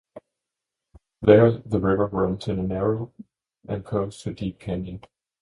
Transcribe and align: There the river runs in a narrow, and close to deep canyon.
There 1.21 1.51
the 1.51 1.79
river 1.79 2.07
runs 2.07 2.47
in 2.47 2.57
a 2.57 2.63
narrow, 2.63 3.13
and 3.69 3.85
close 3.85 4.23
to 4.23 4.33
deep 4.33 4.57
canyon. 4.59 5.01